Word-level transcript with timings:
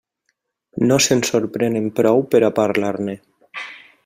No 0.91 0.97
se'n 1.07 1.21
sorprenen 1.29 1.93
prou 2.01 2.25
per 2.33 2.43
a 2.49 2.53
parlar-ne. 2.63 3.17